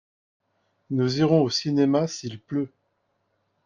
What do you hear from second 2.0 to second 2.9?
s'il pleut.